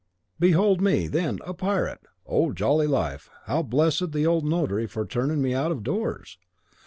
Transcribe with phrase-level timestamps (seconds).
[0.39, 2.01] Behold me, then, a pirate!
[2.25, 3.29] O jolly life!
[3.43, 6.39] how I blessed the old notary for turning me out of doors!